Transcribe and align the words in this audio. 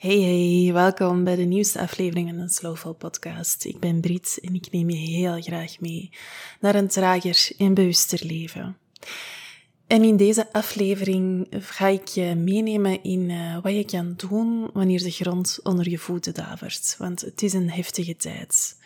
Hey 0.00 0.20
hey, 0.20 0.72
welkom 0.72 1.24
bij 1.24 1.36
de 1.36 1.42
nieuwste 1.42 1.80
aflevering 1.80 2.28
van 2.28 2.38
de 2.38 2.48
Slowful 2.48 2.92
podcast. 2.92 3.64
Ik 3.64 3.80
ben 3.80 4.00
Brit 4.00 4.38
en 4.42 4.54
ik 4.54 4.70
neem 4.70 4.90
je 4.90 4.96
heel 4.96 5.42
graag 5.42 5.80
mee 5.80 6.10
naar 6.60 6.74
een 6.74 6.88
trager 6.88 7.52
en 7.58 7.74
bewuster 7.74 8.26
leven. 8.26 8.76
En 9.86 10.02
in 10.02 10.16
deze 10.16 10.52
aflevering 10.52 11.46
ga 11.50 11.86
ik 11.86 12.06
je 12.06 12.34
meenemen 12.34 13.02
in 13.02 13.28
uh, 13.28 13.62
wat 13.62 13.72
je 13.72 13.84
kan 13.84 14.14
doen 14.16 14.70
wanneer 14.72 15.02
de 15.02 15.10
grond 15.10 15.60
onder 15.62 15.90
je 15.90 15.98
voeten 15.98 16.34
davert. 16.34 16.94
Want 16.98 17.20
het 17.20 17.42
is 17.42 17.52
een 17.52 17.70
heftige 17.70 18.16
tijd. 18.16 18.76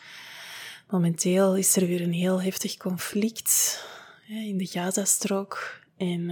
Momenteel 0.91 1.57
is 1.57 1.77
er 1.77 1.87
weer 1.87 2.01
een 2.01 2.12
heel 2.12 2.43
heftig 2.43 2.77
conflict 2.77 3.85
in 4.27 4.59
de 4.59 4.67
Gazastrook. 4.67 5.81
En 5.96 6.23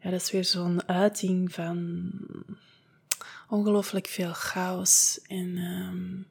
ja, 0.00 0.10
dat 0.10 0.20
is 0.20 0.30
weer 0.30 0.44
zo'n 0.44 0.88
uiting 0.88 1.52
van 1.52 2.10
ongelooflijk 3.54 4.06
veel 4.06 4.32
chaos 4.32 5.20
en 5.26 5.56
um, 5.58 6.26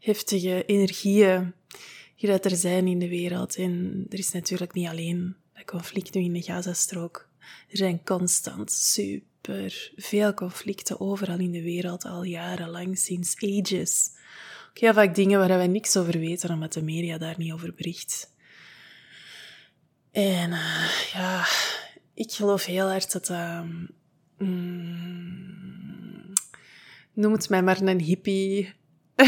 heftige 0.00 0.64
energieën 0.64 1.54
die 2.16 2.30
er 2.30 2.56
zijn 2.56 2.86
in 2.86 2.98
de 2.98 3.08
wereld. 3.08 3.56
En 3.56 4.06
er 4.08 4.18
is 4.18 4.32
natuurlijk 4.32 4.72
niet 4.72 4.88
alleen 4.88 5.36
dat 5.54 5.64
conflict 5.64 6.14
nu 6.14 6.22
in 6.22 6.32
de 6.32 6.42
Gazastrook. 6.42 7.28
Er 7.70 7.76
zijn 7.76 8.04
constant 8.04 8.72
super 8.72 9.92
veel 9.96 10.34
conflicten 10.34 11.00
overal 11.00 11.38
in 11.38 11.52
de 11.52 11.62
wereld, 11.62 12.04
al 12.04 12.22
jarenlang, 12.22 12.98
sinds 12.98 13.36
ages. 13.36 14.10
Ook 14.68 14.78
heel 14.78 14.92
vaak 14.92 15.14
dingen 15.14 15.38
waar 15.38 15.58
we 15.58 15.66
niks 15.66 15.96
over 15.96 16.18
weten, 16.18 16.50
omdat 16.50 16.72
de 16.72 16.82
media 16.82 17.18
daar 17.18 17.38
niet 17.38 17.52
over 17.52 17.74
bericht. 17.74 18.32
En 20.12 20.50
uh, 20.50 21.10
ja, 21.12 21.46
ik 22.14 22.32
geloof 22.32 22.64
heel 22.64 22.88
hard 22.88 23.12
dat. 23.12 23.28
Um, 23.28 23.98
noem 27.12 27.32
het 27.32 27.48
mij 27.48 27.62
maar 27.62 27.80
een 27.80 28.00
hippie. 28.00 28.72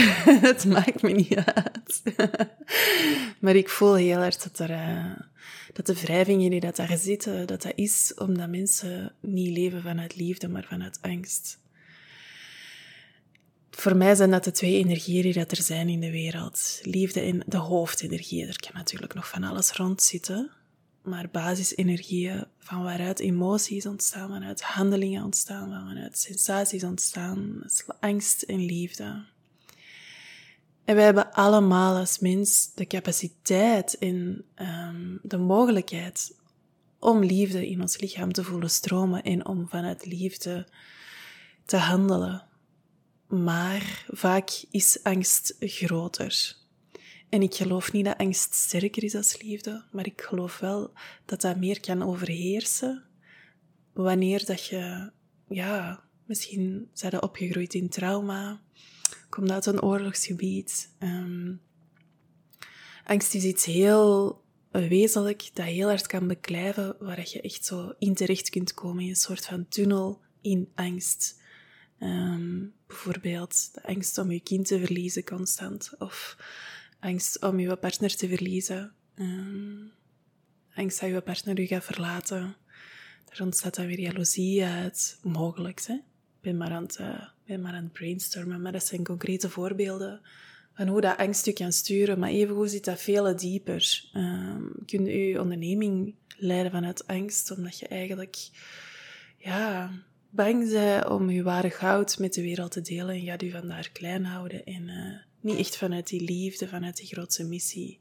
het 0.49 0.65
maakt 0.65 1.02
me 1.02 1.11
niet 1.11 1.35
uit. 1.35 2.02
maar 3.41 3.57
ik 3.57 3.69
voel 3.69 3.95
heel 3.95 4.19
hard 4.19 4.43
dat, 4.43 4.59
er, 4.59 4.71
uh, 4.71 5.13
dat 5.73 5.87
de 5.87 5.95
wrijvingen 5.95 6.51
die 6.51 6.61
dat 6.61 6.77
daar 6.77 6.97
zitten, 6.97 7.47
dat 7.47 7.63
dat 7.63 7.73
is 7.74 8.13
omdat 8.15 8.49
mensen 8.49 9.15
niet 9.21 9.57
leven 9.57 9.83
vanuit 9.83 10.16
liefde, 10.16 10.49
maar 10.49 10.66
vanuit 10.69 10.99
angst. 11.01 11.61
Voor 13.71 13.96
mij 13.96 14.15
zijn 14.15 14.30
dat 14.30 14.45
de 14.45 14.51
twee 14.51 14.79
energieën 14.79 15.23
die 15.23 15.35
er 15.35 15.63
zijn 15.63 15.89
in 15.89 16.01
de 16.01 16.11
wereld. 16.11 16.80
Liefde 16.83 17.21
en 17.21 17.43
de 17.46 17.57
hoofdenergie. 17.57 18.46
Er 18.46 18.61
kan 18.61 18.74
natuurlijk 18.74 19.15
nog 19.15 19.29
van 19.29 19.43
alles 19.43 19.73
rond 19.73 20.02
zitten 20.02 20.51
maar 21.03 21.29
basisenergieën 21.31 22.45
van 22.59 22.83
waaruit 22.83 23.19
emoties 23.19 23.87
ontstaan, 23.87 24.29
vanuit 24.29 24.63
handelingen 24.63 25.25
ontstaan, 25.25 25.87
vanuit 25.89 26.19
sensaties 26.19 26.85
ontstaan, 26.85 27.63
angst 28.01 28.43
en 28.43 28.65
liefde. 28.65 29.25
En 30.85 30.95
wij 30.95 31.05
hebben 31.05 31.33
allemaal 31.33 31.97
als 31.97 32.19
mens 32.19 32.75
de 32.75 32.87
capaciteit 32.87 33.99
en 33.99 34.45
um, 34.57 35.19
de 35.23 35.39
mogelijkheid 35.39 36.35
om 36.99 37.25
liefde 37.25 37.69
in 37.69 37.80
ons 37.80 37.99
lichaam 37.99 38.33
te 38.33 38.45
voelen 38.45 38.71
stromen 38.71 39.23
en 39.23 39.47
om 39.47 39.69
vanuit 39.69 40.07
liefde 40.07 40.67
te 41.65 41.77
handelen. 41.77 42.43
Maar 43.29 44.05
vaak 44.09 44.51
is 44.71 44.99
angst 45.03 45.57
groter. 45.59 46.57
En 47.33 47.43
ik 47.43 47.55
geloof 47.55 47.93
niet 47.93 48.05
dat 48.05 48.19
angst 48.19 48.55
sterker 48.55 49.05
is 49.05 49.15
als 49.15 49.43
liefde, 49.43 49.85
maar 49.93 50.07
ik 50.07 50.21
geloof 50.21 50.59
wel 50.59 50.93
dat 51.25 51.41
dat 51.41 51.57
meer 51.57 51.80
kan 51.80 52.02
overheersen 52.02 53.05
wanneer 53.93 54.45
dat 54.45 54.66
je, 54.66 55.11
ja, 55.49 56.05
misschien 56.27 56.89
zijn 56.93 57.23
opgegroeid 57.23 57.74
in 57.74 57.89
trauma, 57.89 58.61
komt 59.29 59.51
uit 59.51 59.66
een 59.66 59.83
oorlogsgebied. 59.83 60.91
Um, 60.99 61.61
angst 63.05 63.35
is 63.35 63.45
iets 63.45 63.65
heel 63.65 64.41
wezenlijk 64.71 65.51
dat 65.55 65.67
heel 65.67 65.89
hard 65.89 66.06
kan 66.06 66.27
beklijven, 66.27 66.97
waar 66.99 67.29
je 67.29 67.41
echt 67.41 67.65
zo 67.65 67.95
in 67.99 68.15
terecht 68.15 68.51
kunt 68.51 68.75
komen 68.75 69.03
in 69.03 69.09
een 69.09 69.17
soort 69.17 69.45
van 69.45 69.69
tunnel 69.69 70.21
in 70.41 70.69
angst. 70.75 71.41
Um, 72.01 72.75
bijvoorbeeld 72.87 73.75
de 73.75 73.83
angst 73.83 74.19
om 74.19 74.31
je 74.33 74.41
kind 74.41 74.67
te 74.67 74.79
verliezen 74.79 75.25
constant, 75.25 75.93
of 75.99 76.37
angst 77.03 77.43
om 77.43 77.61
je 77.61 77.77
partner 77.77 78.17
te 78.17 78.29
verliezen, 78.29 78.93
um, 79.19 79.93
angst 80.75 81.01
dat 81.01 81.11
je 81.11 81.21
partner 81.21 81.61
je 81.61 81.67
gaat 81.67 81.85
verlaten. 81.85 82.57
Er 83.29 83.43
ontstaat 83.43 83.75
dan 83.75 83.87
weer 83.87 84.01
jaloezie 84.01 84.65
uit, 84.65 85.19
mogelijk. 85.23 85.83
Hè? 85.87 85.95
Ik 85.95 86.41
ben 86.41 86.57
maar, 86.57 86.71
aan 86.71 86.83
het, 86.83 86.99
uh, 87.01 87.23
ben 87.47 87.61
maar 87.61 87.73
aan 87.73 87.83
het 87.83 87.93
brainstormen, 87.93 88.62
maar 88.62 88.73
dat 88.73 88.87
zijn 88.87 89.05
concrete 89.05 89.49
voorbeelden 89.49 90.21
van 90.75 90.89
hoe 90.89 91.01
dat 91.01 91.17
angst 91.17 91.45
je 91.45 91.53
kan 91.53 91.73
sturen. 91.73 92.19
Maar 92.19 92.31
evengoed 92.31 92.71
zit 92.71 92.85
dat 92.85 93.01
veel 93.01 93.37
dieper. 93.37 94.05
Um, 94.15 94.73
kun 94.87 95.05
je 95.05 95.29
je 95.29 95.41
onderneming 95.41 96.15
leiden 96.37 96.73
vanuit 96.73 97.07
angst, 97.07 97.51
omdat 97.51 97.79
je 97.79 97.87
eigenlijk 97.89 98.49
ja, 99.37 99.91
bang 100.31 100.71
bent 100.71 101.09
om 101.09 101.31
je 101.31 101.43
ware 101.43 101.71
goud 101.71 102.19
met 102.19 102.35
de 102.35 102.43
wereld 102.43 102.71
te 102.71 102.81
delen 102.81 103.15
en 103.15 103.25
gaat 103.25 103.41
je 103.41 103.51
vandaar 103.51 103.91
klein 103.93 104.25
houden 104.25 104.65
en... 104.65 104.89
Uh, 104.89 105.31
niet 105.43 105.59
echt 105.59 105.77
vanuit 105.77 106.09
die 106.09 106.21
liefde, 106.21 106.69
vanuit 106.69 106.97
die 106.97 107.07
grootste 107.07 107.45
missie 107.45 108.01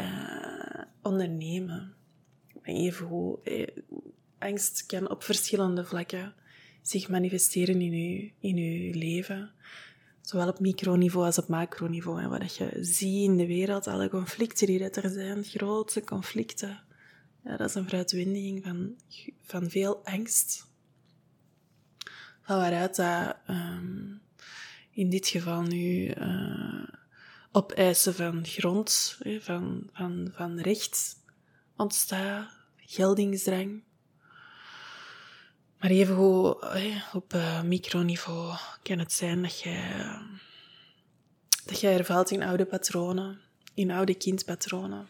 uh, 0.00 0.82
ondernemen. 1.02 1.94
Even 2.62 3.06
hoe 3.06 3.42
eh, 3.42 3.66
angst 4.38 4.86
kan 4.86 5.10
op 5.10 5.22
verschillende 5.22 5.84
vlakken 5.84 6.34
zich 6.82 7.08
manifesteren 7.08 7.80
in 7.80 7.92
je, 7.92 8.30
in 8.40 8.56
uw 8.56 8.98
leven. 8.98 9.50
Zowel 10.20 10.48
op 10.48 10.60
microniveau 10.60 11.26
als 11.26 11.38
op 11.38 11.48
macroniveau. 11.48 12.22
En 12.22 12.30
wat 12.30 12.56
je 12.56 12.76
ziet 12.80 13.28
in 13.28 13.36
de 13.36 13.46
wereld, 13.46 13.86
alle 13.86 14.08
conflicten 14.08 14.66
die 14.66 14.90
er 14.90 15.10
zijn, 15.10 15.44
grote 15.44 16.04
conflicten. 16.04 16.80
Ja, 17.44 17.56
dat 17.56 17.68
is 17.68 17.74
een 17.74 17.88
veruitwinning 17.88 18.64
van, 18.64 18.96
van 19.42 19.70
veel 19.70 20.04
angst. 20.04 20.66
Van 22.42 22.56
waaruit 22.56 22.96
dat 22.96 23.36
um, 23.48 24.20
in 24.96 25.10
dit 25.10 25.28
geval 25.28 25.62
nu 25.62 26.14
uh, 26.18 26.84
opeisen 27.52 28.14
van 28.14 28.46
grond, 28.46 29.18
van, 29.40 29.88
van, 29.92 30.30
van 30.32 30.60
recht 30.60 31.16
ontstaat, 31.76 32.48
geldingsdrang. 32.76 33.82
Maar 35.78 35.90
even 35.90 36.16
op 37.12 37.34
uh, 37.34 37.62
microniveau 37.62 38.56
kan 38.82 38.98
het 38.98 39.12
zijn 39.12 39.42
dat 39.42 39.60
je, 39.60 39.78
dat 41.64 41.80
je 41.80 41.88
ervalt 41.88 42.30
in 42.30 42.42
oude 42.42 42.66
patronen, 42.66 43.40
in 43.74 43.90
oude 43.90 44.14
kindpatronen, 44.14 45.08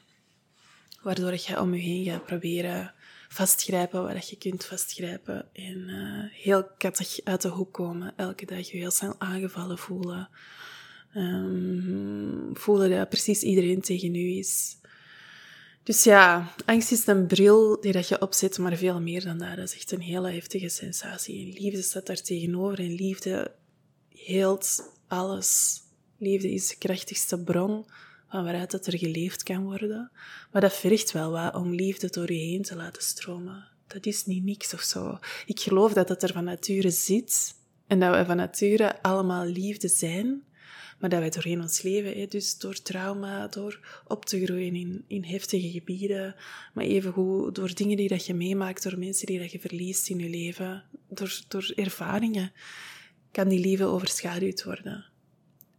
waardoor 1.03 1.33
je 1.33 1.61
om 1.61 1.75
je 1.75 1.81
heen 1.81 2.05
gaat 2.05 2.25
proberen 2.25 2.95
vastgrijpen 3.29 4.03
waar 4.03 4.25
je 4.29 4.37
kunt 4.37 4.65
vastgrijpen. 4.65 5.49
En 5.53 5.89
uh, 5.89 6.43
heel 6.43 6.65
kattig 6.79 7.21
uit 7.25 7.43
de 7.43 7.49
hoek 7.49 7.73
komen. 7.73 8.13
Elke 8.17 8.47
dag 8.47 8.71
je 8.71 8.77
heel 8.77 8.91
snel 8.91 9.15
aangevallen 9.19 9.79
voelen. 9.79 10.29
Um, 11.17 12.51
voelen 12.53 12.91
dat 12.91 13.09
precies 13.09 13.43
iedereen 13.43 13.81
tegen 13.81 14.15
u 14.15 14.39
is. 14.39 14.77
Dus 15.83 16.05
ja, 16.05 16.55
angst 16.65 16.93
is 16.93 17.07
een 17.07 17.27
bril 17.27 17.81
die 17.81 17.93
dat 17.93 18.09
je 18.09 18.21
opzet, 18.21 18.59
maar 18.59 18.77
veel 18.77 19.01
meer 19.01 19.25
dan 19.25 19.39
dat. 19.39 19.57
Dat 19.57 19.69
is 19.69 19.75
echt 19.75 19.93
een 19.93 20.01
hele 20.01 20.31
heftige 20.31 20.69
sensatie. 20.69 21.47
En 21.47 21.63
liefde 21.63 21.83
staat 21.83 22.07
daar 22.07 22.21
tegenover. 22.21 22.79
En 22.79 22.95
liefde 22.95 23.55
heelt 24.09 24.93
alles. 25.09 25.81
Liefde 26.19 26.53
is 26.53 26.69
de 26.69 26.77
krachtigste 26.77 27.39
bron 27.39 27.87
van 28.29 28.45
waaruit 28.45 28.71
dat 28.71 28.87
er 28.87 28.99
geleefd 28.99 29.43
kan 29.43 29.63
worden. 29.65 30.11
Maar 30.53 30.61
dat 30.61 30.75
vergt 30.75 31.13
wel 31.13 31.31
wat 31.31 31.55
om 31.55 31.75
liefde 31.75 32.11
door 32.11 32.33
je 32.33 32.39
heen 32.39 32.63
te 32.63 32.77
laten 32.77 33.03
stromen. 33.03 33.69
Dat 33.87 34.07
is 34.07 34.25
niet 34.25 34.45
niks 34.45 34.75
of 34.75 34.81
zo. 34.81 35.19
Ik 35.47 35.61
geloof 35.61 35.93
dat 35.93 36.09
dat 36.09 36.23
er 36.23 36.33
van 36.33 36.45
nature 36.45 36.91
zit 36.91 37.55
en 37.87 38.01
dat 38.01 38.17
we 38.17 38.25
van 38.25 38.37
nature 38.37 39.03
allemaal 39.03 39.45
liefde 39.45 39.89
zijn, 39.89 40.43
maar 40.99 41.11
dat 41.11 41.19
wij 41.21 41.31
doorheen 41.31 41.61
ons 41.61 41.83
leven, 41.83 42.29
dus 42.29 42.59
door 42.59 42.83
trauma, 42.83 43.47
door 43.47 44.03
op 44.07 44.25
te 44.25 44.45
groeien 44.45 44.75
in, 44.75 45.05
in 45.07 45.25
heftige 45.25 45.71
gebieden, 45.71 46.35
maar 46.75 46.85
evengoed 46.85 47.55
door 47.55 47.75
dingen 47.75 47.97
die 47.97 48.09
dat 48.09 48.27
je 48.27 48.35
meemaakt, 48.35 48.83
door 48.83 48.99
mensen 48.99 49.27
die 49.27 49.39
dat 49.39 49.53
je 49.53 49.61
verliest 49.61 50.09
in 50.09 50.19
je 50.19 50.29
leven, 50.29 50.85
door, 51.09 51.41
door 51.49 51.73
ervaringen, 51.75 52.53
kan 53.33 53.49
die 53.49 53.61
liefde 53.61 53.85
overschaduwd 53.85 54.65
worden. 54.65 55.05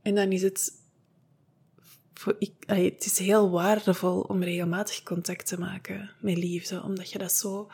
En 0.01 0.15
dan 0.15 0.31
is 0.31 0.41
het 0.41 0.76
ik, 2.39 2.53
het 2.65 3.05
is 3.05 3.17
heel 3.17 3.49
waardevol 3.49 4.19
om 4.19 4.43
regelmatig 4.43 5.03
contact 5.03 5.47
te 5.47 5.59
maken 5.59 6.11
met 6.19 6.37
liefde, 6.37 6.83
omdat 6.83 7.11
je 7.11 7.17
dat 7.17 7.31
zo, 7.31 7.71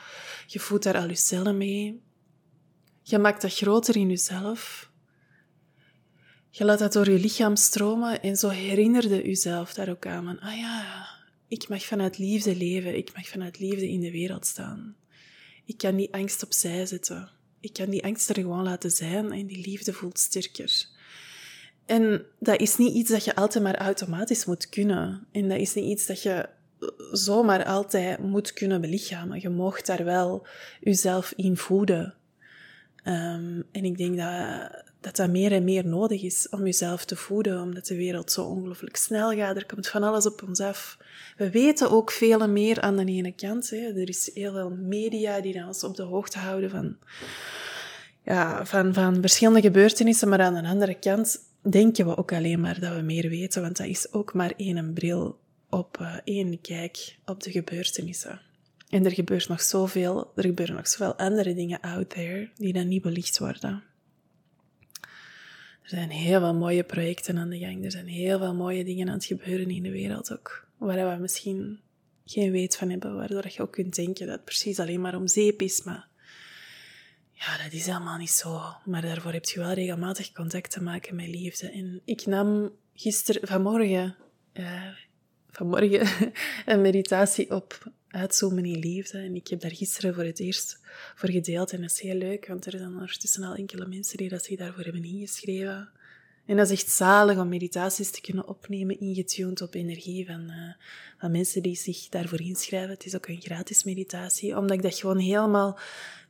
je 0.48 0.60
voelt 0.60 0.84
daar 0.84 0.98
al 0.98 1.08
je 1.08 1.16
cellen 1.16 1.58
mee. 1.58 2.02
Je 3.02 3.18
maakt 3.18 3.42
dat 3.42 3.54
groter 3.54 3.96
in 3.96 4.10
jezelf. 4.10 4.92
Je 6.50 6.66
laat 6.66 6.80
dat 6.80 6.94
door 6.94 7.10
je 7.10 7.20
lichaam 7.20 7.56
stromen 7.56 8.22
en 8.22 8.36
zo 8.36 8.50
herinnerde 8.50 9.16
jezelf 9.16 9.74
daar 9.74 9.90
ook 9.90 10.06
aan. 10.06 10.40
ah 10.40 10.58
ja, 10.58 11.08
ik 11.48 11.68
mag 11.68 11.86
vanuit 11.86 12.18
liefde 12.18 12.56
leven. 12.56 12.98
Ik 12.98 13.16
mag 13.16 13.28
vanuit 13.28 13.60
liefde 13.60 13.90
in 13.90 14.00
de 14.00 14.12
wereld 14.12 14.46
staan. 14.46 14.96
Ik 15.66 15.78
kan 15.78 15.96
die 15.96 16.14
angst 16.14 16.44
opzij 16.44 16.86
zetten. 16.86 17.30
Ik 17.60 17.74
kan 17.74 17.90
die 17.90 18.04
angst 18.04 18.30
er 18.30 18.36
gewoon 18.36 18.64
laten 18.64 18.92
zijn 18.92 19.32
en 19.32 19.48
die 19.48 19.66
liefde 19.66 19.94
voelt 19.94 20.20
sterker. 20.20 20.88
En 21.86 22.26
dat 22.40 22.60
is 22.60 22.78
niet 22.78 22.94
iets 22.94 23.10
dat 23.10 23.26
je 23.26 23.36
altijd 23.36 23.64
maar 23.64 23.78
automatisch 23.78 24.46
moet 24.46 24.70
kunnen. 24.70 25.28
En 25.32 25.50
dat 25.50 25.58
is 25.58 25.74
niet 25.74 25.86
iets 25.86 26.06
dat 26.06 26.22
je 26.22 26.50
zomaar 27.12 27.66
altijd 27.66 28.20
moet 28.20 28.54
kunnen 28.54 28.82
belichamen. 28.82 29.42
Je 29.42 29.50
mocht 29.50 29.86
daar 29.86 30.04
wel 30.04 30.48
jezelf 30.80 31.34
in 31.36 31.58
voeden. 31.58 32.14
Ehm, 33.04 33.62
en 33.72 33.84
ik 33.84 33.98
denk 33.98 34.18
dat, 34.18 34.84
dat 35.00 35.16
dat 35.16 35.30
meer 35.30 35.52
en 35.52 35.64
meer 35.64 35.86
nodig 35.88 36.22
is 36.22 36.48
om 36.50 36.66
jezelf 36.66 37.06
te 37.06 37.16
voeden, 37.16 37.62
omdat 37.62 37.86
de 37.86 37.96
wereld 37.96 38.32
zo 38.32 38.44
ongelooflijk 38.44 38.96
snel 38.96 39.32
gaat. 39.32 39.56
Er 39.56 39.66
komt 39.66 39.88
van 39.88 40.04
alles 40.04 40.26
op 40.26 40.44
ons 40.48 40.60
af. 40.60 40.98
We 41.38 41.50
weten 41.50 41.92
ook 41.92 42.12
veel 42.12 42.48
meer 42.48 42.82
aan 42.82 42.98
de 42.98 43.06
ene 43.06 43.32
kant. 43.32 43.70
Hè. 43.70 43.78
Er 43.78 44.10
is 44.10 44.32
heel 44.34 44.52
veel 44.52 44.70
media 44.70 45.42
die 45.42 45.66
ons 45.66 45.84
op 45.84 45.96
de 45.96 46.04
hoogte 46.04 46.40
houden 46.40 46.70
van, 46.70 46.98
ja, 48.24 48.66
van, 48.66 48.94
van 48.94 49.22
verschillende 49.22 49.62
gebeurtenissen, 49.62 50.30
maar 50.30 50.42
aan 50.42 50.54
de 50.54 50.68
andere 50.68 51.00
kant 51.00 51.40
denken 51.70 52.06
we 52.06 52.18
ook 52.18 52.34
alleen 52.34 52.60
maar 52.60 52.80
dat 52.80 52.96
we 52.96 53.02
meer 53.02 53.30
weten, 53.30 53.62
want 53.62 53.78
dat 53.78 53.88
is 53.88 54.14
ook 54.14 54.34
maar 54.34 54.54
één 54.58 54.94
bril 54.94 55.40
op 55.70 55.98
uh, 56.02 56.16
één 56.24 56.62
kijk 56.62 57.18
op 57.26 57.44
de 57.44 57.52
gebeurtenissen. 57.52 58.42
En 58.90 59.06
er 59.06 59.12
gebeurt 59.12 59.48
nog 59.48 59.62
zoveel, 59.62 60.32
er 60.36 60.44
gebeuren 60.44 60.76
nog 60.76 60.88
zoveel 60.88 61.16
andere 61.16 61.54
dingen 61.54 61.80
out 61.80 62.10
there 62.10 62.50
die 62.56 62.74
dan 62.74 62.88
niet 62.88 63.02
belicht 63.02 63.40
worden. 63.40 63.84
Er 65.84 65.90
zijn 65.90 66.10
heel 66.10 66.40
veel 66.40 66.54
mooie 66.54 66.84
projecten 66.84 67.38
aan 67.38 67.50
de 67.50 67.58
gang. 67.58 67.86
Er 67.86 67.92
zijn 67.92 68.08
heel 68.08 68.38
veel 68.38 68.54
mooie 68.54 68.84
dingen 68.84 69.08
aan 69.08 69.14
het 69.14 69.26
gebeuren 69.26 69.70
in 69.70 69.84
de 69.84 69.92
wereld 69.92 70.34
ook. 70.34 70.68
Waar 70.78 71.16
we 71.16 71.22
misschien 71.22 71.80
geen 72.26 72.52
weet 72.52 72.76
van 72.76 72.90
hebben. 72.90 73.16
Waardoor 73.16 73.46
je 73.50 73.62
ook 73.62 73.72
kunt 73.72 73.96
denken 73.96 74.26
dat 74.26 74.36
het 74.36 74.46
precies 74.46 74.80
alleen 74.80 75.02
maar 75.02 75.16
om 75.16 75.28
zeep 75.28 75.62
is. 75.62 75.84
Maar 75.84 76.08
ja, 77.34 77.64
dat 77.64 77.74
is 77.74 77.86
helemaal 77.86 78.18
niet 78.18 78.30
zo. 78.30 78.62
Maar 78.86 79.02
daarvoor 79.02 79.32
heb 79.32 79.46
je 79.46 79.60
wel 79.60 79.74
regelmatig 79.74 80.32
contact 80.32 80.72
te 80.72 80.82
maken 80.82 81.16
met 81.16 81.28
liefde. 81.28 81.72
En 81.72 82.02
ik 82.06 82.26
nam 82.26 82.72
gisteren, 82.94 83.48
vanmorgen, 83.48 84.16
uh, 84.54 84.88
vanmorgen 85.50 86.32
een 86.66 86.82
meditatie 86.82 87.52
op 87.52 87.92
uitzoomen 88.08 88.66
in 88.66 88.80
liefde. 88.80 89.18
En 89.18 89.36
ik 89.36 89.48
heb 89.48 89.62
daar 89.62 89.76
gisteren 89.76 90.14
voor 90.14 90.24
het 90.24 90.40
eerst 90.40 90.80
voor 91.16 91.30
gedeeld. 91.30 91.72
En 91.72 91.82
dat 91.82 91.92
is 91.92 92.02
heel 92.02 92.16
leuk, 92.16 92.48
want 92.48 92.66
er 92.66 92.72
zijn 92.72 92.94
ondertussen 92.94 93.44
al 93.44 93.56
enkele 93.56 93.88
mensen 93.88 94.18
die 94.18 94.30
dat 94.30 94.44
zich 94.44 94.58
daarvoor 94.58 94.84
hebben 94.84 95.04
ingeschreven. 95.04 95.90
En 96.46 96.58
dat 96.58 96.70
is 96.70 96.84
echt 96.84 96.92
zalig 96.92 97.38
om 97.38 97.50
meditaties 97.50 98.12
te 98.12 98.22
kunnen 98.22 98.48
opnemen, 98.48 99.00
ingetuned 99.00 99.62
op 99.62 99.74
energie 99.74 100.26
van, 100.26 100.42
uh, 100.50 100.74
van 101.18 101.32
mensen 101.32 101.62
die 101.62 101.76
zich 101.76 102.10
daarvoor 102.10 102.42
inschrijven. 102.42 102.90
Het 102.90 103.06
is 103.06 103.16
ook 103.16 103.28
een 103.28 103.42
gratis 103.42 103.84
meditatie, 103.84 104.58
omdat 104.58 104.78
ik 104.78 104.84
dat 104.84 104.96
gewoon 104.96 105.18
helemaal 105.18 105.80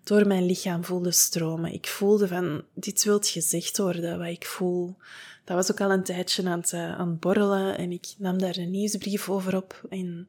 door 0.03 0.27
mijn 0.27 0.45
lichaam 0.45 0.83
voelde 0.83 1.11
stromen. 1.11 1.73
Ik 1.73 1.87
voelde 1.87 2.27
van, 2.27 2.63
dit 2.73 3.03
wilt 3.03 3.27
gezegd 3.27 3.77
worden, 3.77 4.17
wat 4.17 4.27
ik 4.27 4.45
voel. 4.45 4.95
Dat 5.43 5.55
was 5.55 5.71
ook 5.71 5.81
al 5.81 5.91
een 5.91 6.03
tijdje 6.03 6.49
aan 6.49 6.59
het, 6.59 6.71
uh, 6.71 6.99
aan 6.99 7.19
borrelen 7.19 7.77
en 7.77 7.91
ik 7.91 8.05
nam 8.17 8.37
daar 8.37 8.57
een 8.57 8.71
nieuwsbrief 8.71 9.29
over 9.29 9.55
op. 9.55 9.81
En 9.89 10.27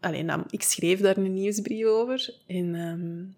Alleen, 0.00 0.44
ik 0.50 0.62
schreef 0.62 1.00
daar 1.00 1.16
een 1.16 1.34
nieuwsbrief 1.34 1.86
over. 1.86 2.34
En 2.46 2.74
um, 2.74 3.36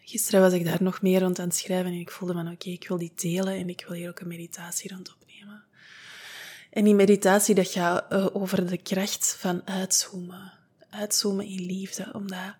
gisteren 0.00 0.40
was 0.40 0.52
ik 0.52 0.64
daar 0.64 0.82
nog 0.82 1.02
meer 1.02 1.20
rond 1.20 1.38
aan 1.38 1.46
het 1.46 1.56
schrijven. 1.56 1.92
En 1.92 1.98
ik 1.98 2.10
voelde 2.10 2.34
van, 2.34 2.50
oké, 2.50 2.68
ik 2.68 2.88
wil 2.88 2.98
die 2.98 3.12
delen. 3.14 3.54
En 3.54 3.68
ik 3.68 3.84
wil 3.88 3.96
hier 3.96 4.08
ook 4.08 4.20
een 4.20 4.28
meditatie 4.28 4.90
rond 4.94 5.14
opnemen. 5.14 5.64
En 6.70 6.84
die 6.84 6.94
meditatie, 6.94 7.54
dat 7.54 7.68
gaat 7.68 8.12
uh, 8.12 8.26
over 8.32 8.66
de 8.66 8.78
kracht 8.78 9.36
van 9.38 9.66
uitzoomen. 9.66 10.52
Uitzoomen 10.90 11.46
in 11.46 11.66
liefde. 11.66 12.10
Omdat 12.12 12.54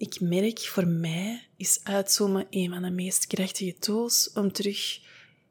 ik 0.00 0.20
merk, 0.20 0.58
voor 0.58 0.86
mij 0.86 1.48
is 1.56 1.80
uitzoomen 1.82 2.46
een 2.50 2.70
van 2.70 2.82
de 2.82 2.90
meest 2.90 3.26
krachtige 3.26 3.78
tools 3.78 4.30
om 4.34 4.52
terug 4.52 5.00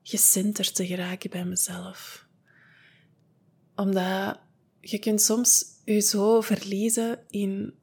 gecenterd 0.04 0.76
te 0.76 0.88
geraken 0.88 1.30
bij 1.30 1.46
mezelf. 1.46 2.26
Omdat 3.76 4.40
je 4.82 5.00
kunt 5.00 5.22
soms 5.22 5.66
je 5.86 6.00
zo 6.00 6.42
verliezen 6.42 7.20
in 7.30 7.50
een 7.50 7.74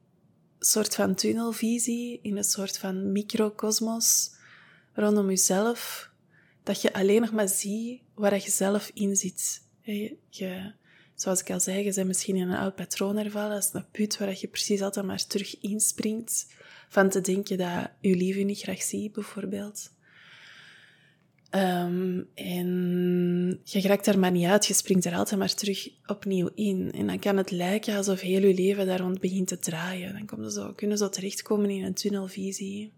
soort 0.58 0.94
van 0.94 1.14
tunnelvisie, 1.14 2.18
in 2.22 2.36
een 2.36 2.44
soort 2.44 2.78
van 2.78 3.12
microcosmos 3.12 4.30
rondom 4.92 5.28
jezelf, 5.28 6.10
dat 6.62 6.82
je 6.82 6.92
alleen 6.92 7.20
nog 7.20 7.32
maar 7.32 7.48
ziet 7.48 8.02
waar 8.14 8.34
je 8.34 8.50
zelf 8.50 8.90
in 8.94 9.16
zit. 9.16 9.62
Je, 10.30 10.72
zoals 11.16 11.40
ik 11.40 11.50
al 11.50 11.60
zei, 11.60 11.84
je 11.84 11.94
bent 11.94 12.06
misschien 12.06 12.36
in 12.36 12.48
een 12.48 12.58
oud 12.58 12.74
patroon 12.74 13.16
hervallen, 13.16 13.50
dat 13.50 13.64
is 13.64 13.70
een 13.72 13.90
put 13.90 14.18
waar 14.18 14.36
je 14.38 14.48
precies 14.48 14.82
altijd 14.82 15.06
maar 15.06 15.26
terug 15.26 15.60
inspringt, 15.60 16.46
van 16.88 17.08
te 17.08 17.20
denken 17.20 17.58
dat 17.58 17.90
je 18.00 18.16
lieve 18.16 18.40
niet 18.40 18.60
graag 18.60 18.82
ziet, 18.82 19.12
bijvoorbeeld. 19.12 19.94
Um, 21.50 22.28
en 22.34 23.60
je 23.64 23.80
raakt 23.80 24.04
daar 24.04 24.18
maar 24.18 24.30
niet 24.30 24.46
uit, 24.46 24.66
je 24.66 24.74
springt 24.74 25.04
er 25.04 25.14
altijd 25.14 25.40
maar 25.40 25.54
terug 25.54 25.88
opnieuw 26.06 26.50
in. 26.54 26.92
En 26.94 27.06
dan 27.06 27.18
kan 27.18 27.36
het 27.36 27.50
lijken 27.50 27.96
alsof 27.96 28.20
heel 28.20 28.46
je 28.46 28.54
leven 28.54 28.86
daar 28.86 29.00
rond 29.00 29.20
begint 29.20 29.48
te 29.48 29.58
draaien. 29.58 30.12
Dan 30.12 30.26
kom 30.26 30.42
je 30.42 30.52
zo, 30.52 30.72
kunnen 30.72 30.98
zo 30.98 31.08
terechtkomen 31.08 31.70
in 31.70 31.84
een 31.84 31.94
tunnelvisie. 31.94 32.92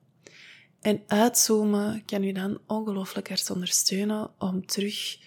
En 0.80 1.02
uitzoomen 1.06 2.02
kan 2.04 2.22
je 2.22 2.34
dan 2.34 2.58
ongelooflijk 2.66 3.28
hard 3.28 3.50
ondersteunen 3.50 4.30
om 4.38 4.66
terug 4.66 5.18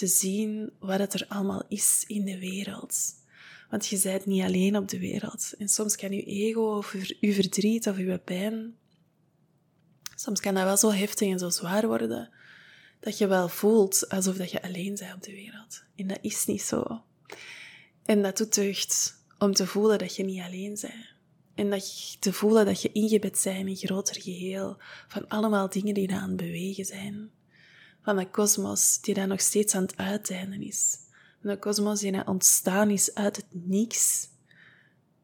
te 0.00 0.06
zien 0.06 0.72
wat 0.78 0.98
het 0.98 1.14
er 1.14 1.26
allemaal 1.28 1.62
is 1.68 2.04
in 2.06 2.24
de 2.24 2.38
wereld. 2.38 2.96
Want 3.70 3.86
je 3.86 4.00
bent 4.02 4.26
niet 4.26 4.42
alleen 4.42 4.76
op 4.76 4.88
de 4.88 4.98
wereld. 4.98 5.54
En 5.58 5.68
soms 5.68 5.96
kan 5.96 6.12
je 6.12 6.22
ego 6.22 6.76
of 6.76 6.96
je 7.20 7.32
verdriet 7.34 7.88
of 7.88 7.98
je 7.98 8.18
pijn, 8.18 8.76
soms 10.14 10.40
kan 10.40 10.54
dat 10.54 10.64
wel 10.64 10.76
zo 10.76 10.90
heftig 10.90 11.28
en 11.28 11.38
zo 11.38 11.50
zwaar 11.50 11.86
worden 11.86 12.30
dat 13.00 13.18
je 13.18 13.26
wel 13.26 13.48
voelt 13.48 14.08
alsof 14.08 14.36
dat 14.36 14.50
je 14.50 14.62
alleen 14.62 14.94
bent 14.94 15.14
op 15.14 15.22
de 15.22 15.32
wereld. 15.32 15.82
En 15.96 16.06
dat 16.06 16.18
is 16.20 16.46
niet 16.46 16.62
zo. 16.62 17.02
En 18.04 18.22
dat 18.22 18.36
doet 18.36 18.54
deugd 18.54 19.14
om 19.38 19.52
te 19.52 19.66
voelen 19.66 19.98
dat 19.98 20.16
je 20.16 20.24
niet 20.24 20.42
alleen 20.42 20.78
bent. 20.80 21.14
En 21.54 21.70
dat 21.70 22.16
te 22.20 22.32
voelen 22.32 22.66
dat 22.66 22.82
je 22.82 22.92
ingebed 22.92 23.40
bent 23.44 23.58
in 23.58 23.68
een 23.68 23.76
groter 23.76 24.22
geheel 24.22 24.76
van 25.08 25.28
allemaal 25.28 25.68
dingen 25.68 25.94
die 25.94 26.12
aan 26.12 26.28
het 26.28 26.36
bewegen 26.36 26.84
zijn. 26.84 27.30
Van 28.02 28.16
de 28.16 28.30
kosmos 28.30 29.00
die 29.00 29.14
daar 29.14 29.26
nog 29.26 29.40
steeds 29.40 29.74
aan 29.74 29.82
het 29.82 29.96
uiteinden 29.96 30.62
is. 30.62 30.96
Van 31.40 31.50
de 31.50 31.58
kosmos 31.58 32.00
die 32.00 32.26
ontstaan 32.26 32.90
is 32.90 33.14
uit 33.14 33.36
het 33.36 33.46
niks. 33.50 34.28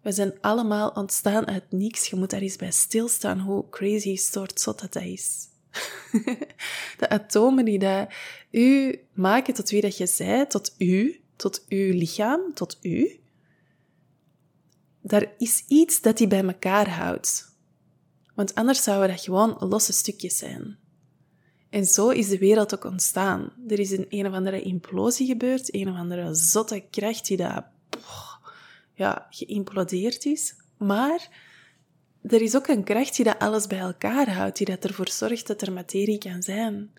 We 0.01 0.13
zijn 0.13 0.41
allemaal 0.41 0.89
ontstaan 0.91 1.47
uit 1.47 1.73
niks. 1.73 2.07
Je 2.07 2.17
moet 2.17 2.31
daar 2.31 2.41
eens 2.41 2.57
bij 2.57 2.71
stilstaan 2.71 3.41
hoe 3.41 3.69
crazy 3.71 4.17
soort 4.17 4.61
zot 4.61 4.81
dat, 4.81 5.03
is. 5.03 5.49
de 6.99 7.09
atomen 7.09 7.65
die 7.65 7.79
dat 7.79 8.09
u 8.51 8.99
maken 9.13 9.55
tot 9.55 9.71
wie 9.71 9.81
dat 9.81 9.97
je 9.97 10.07
zij, 10.07 10.47
tot 10.47 10.75
u, 10.79 11.21
tot 11.37 11.65
uw 11.69 11.93
lichaam, 11.93 12.55
tot 12.55 12.79
u. 12.83 13.21
Daar 15.01 15.33
is 15.39 15.65
iets 15.69 16.01
dat 16.01 16.17
die 16.17 16.27
bij 16.27 16.45
elkaar 16.45 16.89
houdt. 16.89 17.55
Want 18.35 18.55
anders 18.55 18.83
zouden 18.83 19.09
dat 19.09 19.25
gewoon 19.25 19.57
losse 19.59 19.93
stukjes 19.93 20.39
zijn. 20.39 20.79
En 21.77 21.85
zo 21.85 22.09
is 22.09 22.29
de 22.29 22.39
wereld 22.39 22.75
ook 22.75 22.85
ontstaan. 22.85 23.53
Er 23.69 23.79
is 23.79 23.91
een 23.91 24.07
een 24.09 24.27
of 24.27 24.33
andere 24.33 24.63
implosie 24.63 25.27
gebeurd, 25.27 25.75
een 25.75 25.89
of 25.89 25.97
andere 25.97 26.35
zotte 26.35 26.85
kracht 26.91 27.27
die 27.27 27.37
daar 27.37 27.73
ja, 28.95 29.27
geïmplodeerd 29.31 30.25
is. 30.25 30.55
Maar 30.77 31.29
er 32.23 32.43
is 32.43 32.57
ook 32.57 32.67
een 32.67 32.85
kracht 32.85 33.17
die 33.17 33.25
dat 33.25 33.39
alles 33.39 33.67
bij 33.67 33.79
elkaar 33.79 34.31
houdt, 34.35 34.57
die 34.57 34.67
dat 34.67 34.85
ervoor 34.85 35.09
zorgt 35.09 35.47
dat 35.47 35.63
er 35.63 35.73
materie 35.73 36.19
kan 36.19 36.43
zijn. 36.43 36.91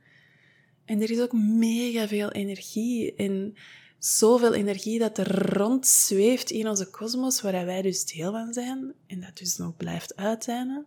En 0.86 1.02
er 1.02 1.12
is 1.12 1.20
ook 1.20 1.34
mega 1.34 2.08
veel 2.08 2.32
energie 2.32 3.16
en 3.16 3.56
zoveel 4.00 4.54
energie 4.54 5.00
dat 5.00 5.18
er 5.18 5.54
rond 5.58 5.88
zweeft 5.88 6.52
in 6.52 6.68
onze 6.68 6.90
kosmos, 6.90 7.42
waar 7.42 7.66
wij 7.66 7.82
dus 7.82 8.06
deel 8.06 8.32
van 8.32 8.54
zijn 8.54 8.94
en 9.08 9.20
dat 9.20 9.38
dus 9.38 9.58
nog 9.58 9.78
blijft 9.78 10.16
uitzijnen. 10.16 10.86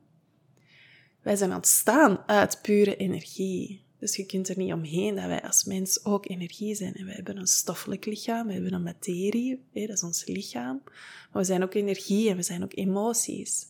Wij 1.23 1.37
zijn 1.37 1.55
ontstaan 1.55 2.19
uit 2.27 2.59
pure 2.63 2.97
energie. 2.97 3.83
Dus 3.99 4.17
je 4.17 4.27
kunt 4.27 4.49
er 4.49 4.57
niet 4.57 4.73
omheen 4.73 5.15
dat 5.15 5.25
wij 5.25 5.43
als 5.43 5.65
mens 5.65 6.05
ook 6.05 6.29
energie 6.29 6.75
zijn. 6.75 6.95
En 6.95 7.05
wij 7.05 7.15
hebben 7.15 7.37
een 7.37 7.47
stoffelijk 7.47 8.05
lichaam, 8.05 8.47
we 8.47 8.53
hebben 8.53 8.73
een 8.73 8.83
materie, 8.83 9.63
dat 9.73 9.89
is 9.89 10.03
ons 10.03 10.25
lichaam. 10.25 10.83
Maar 11.33 11.43
we 11.43 11.45
zijn 11.45 11.63
ook 11.63 11.75
energie 11.75 12.31
en 12.31 12.37
we 12.37 12.43
zijn 12.43 12.63
ook 12.63 12.77
emoties. 12.77 13.67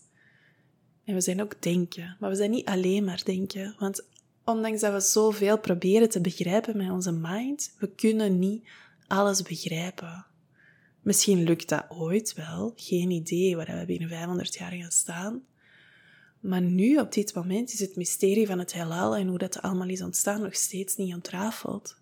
En 1.05 1.15
we 1.15 1.21
zijn 1.21 1.43
ook 1.43 1.63
denken. 1.63 2.17
Maar 2.21 2.31
we 2.31 2.37
zijn 2.37 2.51
niet 2.51 2.67
alleen 2.67 3.05
maar 3.05 3.23
denken. 3.25 3.75
Want 3.79 4.05
ondanks 4.45 4.81
dat 4.81 4.93
we 4.93 5.01
zoveel 5.01 5.59
proberen 5.59 6.09
te 6.09 6.21
begrijpen 6.21 6.77
met 6.77 6.91
onze 6.91 7.13
mind, 7.13 7.75
we 7.79 7.89
kunnen 7.95 8.39
niet 8.39 8.69
alles 9.07 9.43
begrijpen. 9.43 10.27
Misschien 11.03 11.43
lukt 11.43 11.69
dat 11.69 11.85
ooit 11.89 12.35
wel. 12.35 12.73
Geen 12.77 13.11
idee 13.11 13.57
waar 13.57 13.79
we 13.79 13.85
binnen 13.85 14.09
500 14.09 14.55
jaar 14.55 14.73
gaan 14.73 14.91
staan. 14.91 15.43
Maar 16.41 16.61
nu, 16.61 16.97
op 16.97 17.13
dit 17.13 17.35
moment, 17.35 17.73
is 17.73 17.81
het 17.81 17.97
mysterie 17.97 18.47
van 18.47 18.59
het 18.59 18.73
heelal 18.73 19.17
en 19.17 19.29
hoe 19.29 19.39
dat 19.39 19.63
allemaal 19.63 19.89
is 19.89 20.03
ontstaan 20.03 20.41
nog 20.41 20.55
steeds 20.55 20.97
niet 20.97 21.15
ontrafeld. 21.15 21.97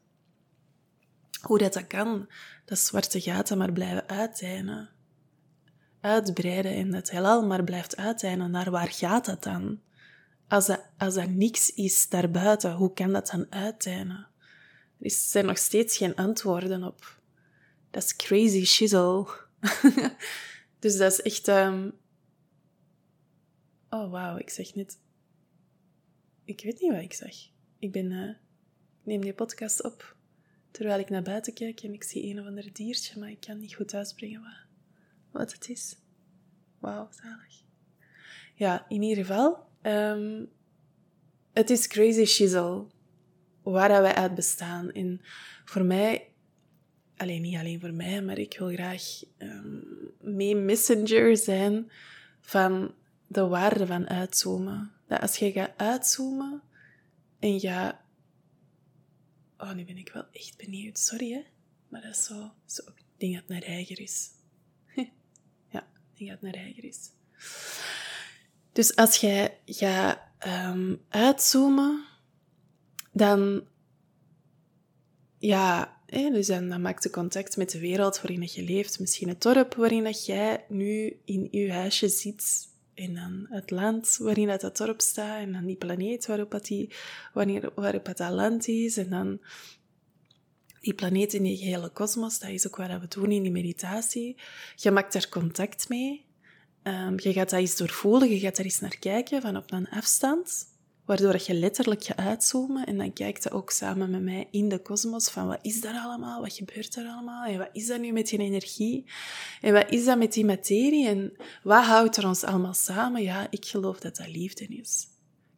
Hoe 1.41 1.59
dat, 1.59 1.73
dat 1.73 1.87
kan, 1.87 2.29
dat 2.65 2.79
zwarte 2.79 3.21
gaten 3.21 3.59
maar 3.59 3.73
blijven 3.73 4.09
uitdijnen 4.09 4.91
uitbreiden 6.01 6.73
en 6.73 6.95
het 6.95 7.11
heelal 7.11 7.47
maar 7.47 7.65
blijft 7.65 7.97
uiteinden, 7.97 8.51
naar 8.51 8.71
waar 8.71 8.91
gaat 8.91 9.25
dat 9.25 9.43
dan? 9.43 9.81
Als 10.49 10.67
dat, 10.67 10.81
als 10.99 11.15
dat 11.15 11.29
niks 11.29 11.75
is 11.75 12.09
daarbuiten, 12.09 12.73
hoe 12.73 12.93
kan 12.93 13.13
dat 13.13 13.27
dan 13.27 13.47
uiteinden? 13.51 14.29
Er 15.01 15.11
zijn 15.11 15.47
nog 15.47 15.59
steeds 15.59 15.97
geen 15.97 16.15
antwoorden 16.15 16.85
op. 16.85 17.17
Dat 17.91 18.03
is 18.03 18.17
crazy 18.17 18.65
shizzle. 18.65 19.27
dus 20.79 20.97
dat 20.97 21.13
is 21.13 21.23
echt... 21.23 21.49
Um... 21.49 21.93
Oh, 23.91 24.11
wauw, 24.11 24.37
ik 24.37 24.51
zeg 24.51 24.75
net... 24.75 24.99
Ik 26.45 26.61
weet 26.61 26.81
niet 26.81 26.93
wat 26.93 27.03
ik 27.03 27.13
zeg. 27.13 27.35
Ik 27.79 27.93
ben... 27.93 28.13
Ik 29.01 29.05
neem 29.05 29.21
die 29.21 29.35
podcast 29.35 29.85
op 29.85 30.17
terwijl 30.71 30.99
ik 30.99 31.11
naar 31.11 31.23
buiten 31.23 31.55
kijk 31.55 31.81
en 31.81 31.93
ik 31.93 32.03
zie 32.03 32.31
een 32.31 32.41
of 32.41 32.47
ander 32.47 32.73
diertje, 32.73 33.21
maar 33.21 33.31
ik 33.31 33.41
kan 33.41 33.59
niet 33.59 33.75
goed 33.75 33.95
uitbrengen 33.95 34.41
wat, 34.41 34.67
wat 35.31 35.53
het 35.53 35.69
is. 35.69 35.97
Wauw, 36.79 37.09
zalig. 37.11 37.63
Ja, 38.55 38.87
in 38.89 39.03
ieder 39.03 39.25
geval, 39.25 39.67
um, 39.83 40.49
het 41.53 41.71
is 41.71 41.87
crazy 41.87 42.25
shizzle 42.25 42.87
waar 43.63 44.03
wij 44.03 44.15
uit 44.15 44.35
bestaan. 44.35 44.93
En 44.93 45.21
voor 45.65 45.85
mij, 45.85 46.29
alleen 47.17 47.43
niet 47.43 47.57
alleen 47.57 47.81
voor 47.81 47.95
mij, 47.95 48.23
maar 48.23 48.39
ik 48.39 48.59
wil 48.59 48.69
graag 48.69 49.23
um, 49.39 49.85
mee 50.21 50.57
messenger 50.57 51.37
zijn 51.37 51.91
van 52.41 52.95
de 53.29 53.47
waarde 53.47 53.87
van 53.87 54.09
uitzoomen. 54.09 54.93
Dat 55.07 55.21
als 55.21 55.37
je 55.37 55.53
gaat 55.53 55.73
uitzoomen 55.77 56.63
en 57.39 57.61
je... 57.61 57.95
Oh, 59.59 59.73
nu 59.73 59.85
ben 59.85 59.97
ik 59.97 60.13
wel 60.13 60.27
echt 60.33 60.57
benieuwd. 60.57 60.99
Sorry, 60.99 61.33
hè. 61.33 61.45
Maar 61.89 62.03
dat 62.03 62.11
is 62.11 62.25
zo... 62.25 62.51
zo. 62.67 62.83
Ik 62.87 63.05
denk 63.17 63.33
dat 63.33 63.43
het 63.43 63.51
naar 63.51 63.75
eigen 63.75 63.97
is. 63.97 64.31
ja, 65.73 65.87
ik 66.13 66.19
denk 66.19 66.31
dat 66.31 66.41
het 66.41 66.41
naar 66.41 66.63
eigen 66.63 66.83
is. 66.83 67.11
Dus 68.73 68.97
als 68.97 69.17
jij 69.17 69.59
gaat 69.67 70.19
um, 70.47 71.01
uitzoomen, 71.09 72.05
dan, 73.13 73.65
ja, 75.39 76.01
hè, 76.07 76.31
dus 76.31 76.47
dan, 76.47 76.81
maakt 76.81 77.03
je 77.03 77.11
contact 77.11 77.57
met 77.57 77.71
de 77.71 77.79
wereld 77.79 78.21
waarin 78.21 78.49
je 78.53 78.63
leeft. 78.63 79.01
Misschien 79.01 79.29
het 79.29 79.43
dorp 79.43 79.75
waarin 79.75 80.05
dat 80.05 80.27
jij 80.27 80.65
nu 80.69 81.21
in 81.25 81.49
je 81.51 81.73
huisje 81.73 82.09
zit. 82.09 82.69
En 82.99 83.15
dan 83.15 83.47
het 83.49 83.71
land 83.71 84.17
waarin 84.17 84.47
dat, 84.47 84.61
dat 84.61 84.77
dorp 84.77 85.01
staat. 85.01 85.41
En 85.41 85.53
dan 85.53 85.67
die 85.67 85.77
planeet 85.77 86.27
waarop, 86.27 86.51
dat 86.51 86.67
die, 86.67 86.93
wanneer, 87.33 87.71
waarop 87.75 88.05
dat, 88.05 88.17
dat 88.17 88.31
land 88.31 88.69
is. 88.69 88.97
En 88.97 89.11
dan 89.11 89.41
die 90.81 90.95
planeet 90.95 91.35
in 91.35 91.43
die 91.43 91.57
gehele 91.57 91.89
kosmos. 91.89 92.39
Dat 92.39 92.51
is 92.51 92.67
ook 92.67 92.77
wat 92.77 93.01
we 93.01 93.09
doen 93.09 93.31
in 93.31 93.43
die 93.43 93.53
meditatie. 93.53 94.37
Je 94.77 94.91
maakt 94.91 95.13
daar 95.13 95.29
contact 95.29 95.89
mee. 95.89 96.27
Um, 96.83 97.15
je 97.21 97.33
gaat 97.33 97.51
dat 97.51 97.61
eens 97.61 97.77
doorvoelen, 97.77 98.31
je 98.31 98.39
gaat 98.39 98.57
daar 98.57 98.65
eens 98.65 98.81
naar 98.81 98.99
kijken 98.99 99.41
van 99.41 99.57
op 99.57 99.73
een 99.73 99.89
afstand, 99.89 100.67
waardoor 101.09 101.41
je 101.47 101.55
letterlijk 101.55 102.05
gaat 102.05 102.17
uitzoomen 102.17 102.87
en 102.87 102.97
dan 102.97 103.13
kijkt 103.13 103.43
je 103.43 103.51
ook 103.51 103.71
samen 103.71 104.11
met 104.11 104.23
mij 104.23 104.49
in 104.51 104.69
de 104.69 104.79
kosmos 104.79 105.31
van 105.31 105.47
wat 105.47 105.59
is 105.63 105.81
daar 105.81 106.01
allemaal, 106.01 106.41
wat 106.41 106.53
gebeurt 106.53 106.97
er 106.97 107.07
allemaal 107.07 107.45
en 107.45 107.59
wat 107.59 107.69
is 107.73 107.87
dat 107.87 108.01
nu 108.01 108.13
met 108.13 108.29
die 108.29 108.39
energie 108.39 109.05
en 109.61 109.73
wat 109.73 109.91
is 109.91 110.05
dat 110.05 110.19
met 110.19 110.33
die 110.33 110.45
materie 110.45 111.09
en 111.09 111.33
wat 111.63 111.85
houdt 111.85 112.17
er 112.17 112.27
ons 112.27 112.45
allemaal 112.45 112.75
samen? 112.75 113.23
Ja, 113.23 113.47
ik 113.51 113.65
geloof 113.65 114.01
dat 114.01 114.17
dat 114.17 114.29
liefde 114.29 114.67
is. 114.67 115.09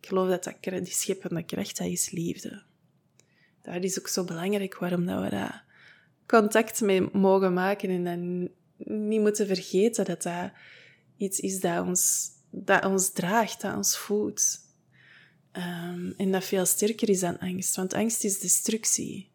Ik 0.01 0.09
geloof 0.09 0.29
dat, 0.29 0.45
dat 0.45 0.85
die 0.85 0.87
scheppende 0.87 1.45
kracht, 1.45 1.79
dat 1.79 1.87
is 1.87 2.11
liefde. 2.11 2.63
Dat 3.63 3.85
is 3.85 3.99
ook 3.99 4.09
zo 4.09 4.25
belangrijk 4.25 4.79
waarom 4.79 5.07
dat 5.07 5.23
we 5.23 5.31
daar 5.31 5.65
contact 6.27 6.81
mee 6.81 7.09
mogen 7.13 7.53
maken 7.53 7.89
en 7.89 8.05
dan 8.05 8.49
niet 8.77 9.21
moeten 9.21 9.47
vergeten 9.47 10.05
dat 10.05 10.23
dat 10.23 10.51
iets 11.17 11.41
is 11.41 11.61
dat 11.61 11.87
ons, 11.87 12.29
dat 12.51 12.85
ons 12.85 13.11
draagt, 13.11 13.61
dat 13.61 13.77
ons 13.77 13.99
voedt. 13.99 14.60
Um, 15.53 16.15
en 16.17 16.33
dat 16.33 16.45
veel 16.45 16.67
sterker 16.67 17.09
is 17.09 17.21
dan 17.21 17.39
angst, 17.39 17.77
want 17.77 17.95
angst 17.95 18.25
is 18.25 18.39
destructie. 18.39 19.31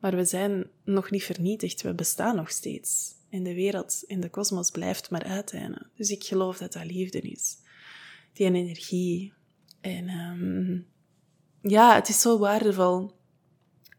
Maar 0.00 0.16
we 0.16 0.24
zijn 0.24 0.66
nog 0.84 1.10
niet 1.10 1.24
vernietigd, 1.24 1.82
we 1.82 1.94
bestaan 1.94 2.36
nog 2.36 2.50
steeds. 2.50 3.12
En 3.30 3.42
de 3.42 3.54
wereld, 3.54 4.04
in 4.06 4.20
de 4.20 4.30
kosmos 4.30 4.70
blijft 4.70 5.10
maar 5.10 5.24
uiteinden. 5.24 5.90
Dus 5.96 6.10
ik 6.10 6.24
geloof 6.24 6.58
dat 6.58 6.72
dat 6.72 6.84
liefde 6.84 7.20
is. 7.20 7.56
Die 8.32 8.46
energie. 8.46 9.32
En 9.80 10.08
um, 10.08 10.86
ja, 11.62 11.94
het 11.94 12.08
is 12.08 12.20
zo 12.20 12.38
waardevol 12.38 13.12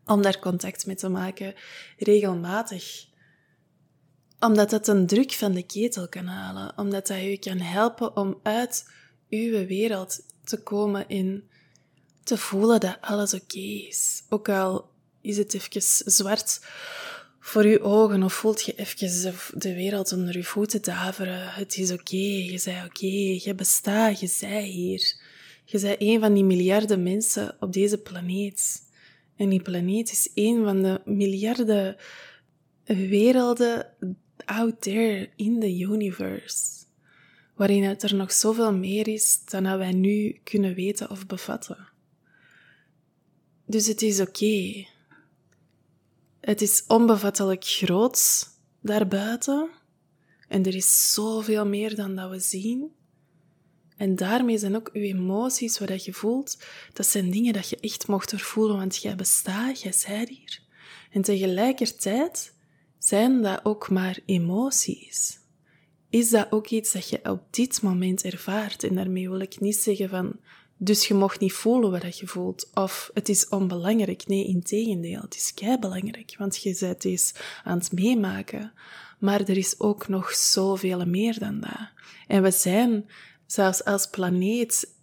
om 0.05 0.21
daar 0.21 0.39
contact 0.39 0.85
mee 0.85 0.95
te 0.95 1.09
maken, 1.09 1.53
regelmatig 1.97 3.13
omdat 4.39 4.69
dat 4.69 4.87
een 4.87 5.07
druk 5.07 5.31
van 5.31 5.53
de 5.53 5.63
ketel 5.63 6.07
kan 6.07 6.25
halen. 6.25 6.77
Omdat 6.77 7.07
dat 7.07 7.21
je 7.21 7.37
kan 7.37 7.57
helpen 7.57 8.17
om 8.17 8.39
uit 8.43 8.91
uw 9.29 9.65
wereld 9.65 10.25
te 10.43 10.63
komen 10.63 11.07
in 11.07 11.49
te 12.25 12.37
voelen 12.37 12.79
dat 12.79 12.97
alles 13.01 13.33
oké 13.33 13.57
is. 13.87 14.23
Ook 14.29 14.49
al 14.49 14.89
is 15.21 15.37
het 15.37 15.53
even 15.53 15.81
zwart 16.11 16.59
voor 17.39 17.63
uw 17.63 17.79
ogen 17.79 18.23
of 18.23 18.33
voelt 18.33 18.63
je 18.63 18.75
even 18.75 19.59
de 19.59 19.73
wereld 19.73 20.11
onder 20.11 20.37
je 20.37 20.43
voeten 20.43 20.81
daveren. 20.81 21.53
Het 21.53 21.77
is 21.77 21.91
oké, 21.91 22.15
je 22.15 22.57
zei 22.57 22.85
oké, 22.85 23.05
je 23.49 23.53
bestaat, 23.55 24.19
je 24.19 24.27
zij 24.27 24.63
hier. 24.63 25.15
Je 25.65 25.79
bent 25.79 25.95
een 25.99 26.19
van 26.19 26.33
die 26.33 26.43
miljarden 26.43 27.03
mensen 27.03 27.55
op 27.59 27.73
deze 27.73 27.97
planeet. 27.97 28.83
En 29.35 29.49
die 29.49 29.61
planeet 29.61 30.11
is 30.11 30.29
een 30.33 30.63
van 30.63 30.81
de 30.83 31.01
miljarden 31.05 31.95
werelden 32.85 33.87
out 34.45 34.81
there 34.81 35.29
in 35.35 35.59
the 35.59 35.79
universe, 35.79 36.85
waarin 37.55 37.83
het 37.83 38.03
er 38.03 38.15
nog 38.15 38.31
zoveel 38.31 38.73
meer 38.73 39.07
is 39.07 39.45
dan 39.45 39.63
dat 39.63 39.77
wij 39.77 39.91
nu 39.91 40.39
kunnen 40.43 40.73
weten 40.73 41.09
of 41.09 41.27
bevatten. 41.27 41.93
Dus 43.65 43.87
het 43.87 44.01
is 44.01 44.19
oké. 44.19 44.85
Het 46.39 46.61
is 46.61 46.83
onbevattelijk 46.87 47.63
groot 47.63 48.49
daarbuiten 48.81 49.69
en 50.47 50.65
er 50.65 50.75
is 50.75 51.13
zoveel 51.13 51.65
meer 51.65 51.95
dan 51.95 52.15
dat 52.15 52.29
we 52.29 52.39
zien. 52.39 52.91
En 53.97 54.15
daarmee 54.15 54.57
zijn 54.57 54.75
ook 54.75 54.89
uw 54.93 55.01
emoties, 55.01 55.79
wat 55.79 56.05
je 56.05 56.13
voelt, 56.13 56.57
dat 56.93 57.05
zijn 57.05 57.31
dingen 57.31 57.53
dat 57.53 57.69
je 57.69 57.77
echt 57.79 58.07
mocht 58.07 58.31
doorvoelen, 58.31 58.77
want 58.77 59.01
jij 59.01 59.15
bestaat, 59.15 59.81
jij 59.81 59.91
zijt 59.91 60.29
hier. 60.29 60.61
En 61.11 61.21
tegelijkertijd 61.21 62.53
zijn 62.97 63.41
dat 63.41 63.59
ook 63.63 63.89
maar 63.89 64.19
emoties? 64.25 65.39
Is 66.09 66.29
dat 66.29 66.51
ook 66.51 66.67
iets 66.67 66.91
dat 66.91 67.09
je 67.09 67.29
op 67.29 67.41
dit 67.49 67.81
moment 67.81 68.23
ervaart? 68.23 68.83
En 68.83 68.95
daarmee 68.95 69.29
wil 69.29 69.39
ik 69.39 69.59
niet 69.59 69.75
zeggen 69.75 70.09
van, 70.09 70.39
dus 70.77 71.07
je 71.07 71.13
mocht 71.13 71.39
niet 71.39 71.53
voelen 71.53 71.91
wat 71.91 72.19
je 72.19 72.27
voelt, 72.27 72.69
of 72.73 73.09
het 73.13 73.29
is 73.29 73.47
onbelangrijk. 73.47 74.27
Nee, 74.27 74.47
in 74.47 74.63
tegendeel, 74.63 75.21
het 75.21 75.35
is 75.35 75.53
kei 75.53 75.79
belangrijk, 75.79 76.35
want 76.37 76.63
je 76.63 76.77
bent 76.79 77.05
eens 77.05 77.33
aan 77.63 77.77
het 77.77 77.91
meemaken. 77.91 78.71
Maar 79.19 79.41
er 79.41 79.57
is 79.57 79.79
ook 79.79 80.07
nog 80.07 80.31
zoveel 80.31 81.05
meer 81.05 81.39
dan 81.39 81.59
dat. 81.59 81.89
En 82.27 82.43
we 82.43 82.51
zijn 82.51 83.09
zelfs 83.45 83.83
als 83.83 84.07
planeet 84.07 84.93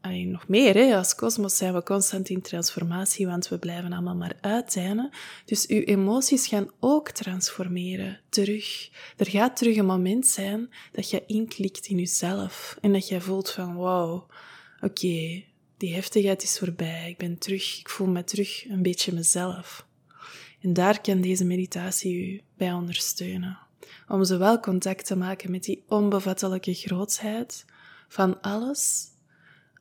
allee, 0.00 0.26
nog 0.26 0.48
meer, 0.48 0.74
hè, 0.74 0.96
als 0.96 1.14
kosmos 1.14 1.56
zijn 1.56 1.74
we 1.74 1.82
constant 1.82 2.28
in 2.28 2.40
transformatie, 2.40 3.26
want 3.26 3.48
we 3.48 3.58
blijven 3.58 3.92
allemaal 3.92 4.14
maar 4.14 4.36
uiteinden. 4.40 5.10
Dus 5.44 5.66
uw 5.66 5.80
emoties 5.80 6.46
gaan 6.46 6.70
ook 6.80 7.10
transformeren, 7.10 8.20
terug. 8.28 8.90
Er 9.16 9.26
gaat 9.26 9.56
terug 9.56 9.76
een 9.76 9.86
moment 9.86 10.26
zijn 10.26 10.70
dat 10.92 11.10
je 11.10 11.22
inklikt 11.26 11.86
in 11.86 11.98
jezelf 11.98 12.78
en 12.80 12.92
dat 12.92 13.08
je 13.08 13.20
voelt 13.20 13.50
van, 13.50 13.74
wow, 13.74 14.30
oké, 14.80 15.42
die 15.76 15.94
heftigheid 15.94 16.42
is 16.42 16.58
voorbij, 16.58 17.10
ik 17.10 17.16
ben 17.16 17.38
terug, 17.38 17.78
ik 17.78 17.88
voel 17.88 18.06
me 18.06 18.24
terug 18.24 18.68
een 18.68 18.82
beetje 18.82 19.12
mezelf. 19.12 19.86
En 20.60 20.72
daar 20.72 21.00
kan 21.00 21.20
deze 21.20 21.44
meditatie 21.44 22.26
u 22.26 22.40
bij 22.56 22.72
ondersteunen. 22.72 23.58
Om 24.08 24.24
zowel 24.24 24.60
contact 24.60 25.06
te 25.06 25.16
maken 25.16 25.50
met 25.50 25.64
die 25.64 25.82
onbevattelijke 25.88 26.74
grootheid 26.74 27.64
van 28.08 28.40
alles, 28.40 29.08